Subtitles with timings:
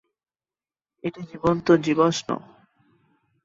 [1.03, 2.27] এটি জীবন্ত জীবাশ্ম।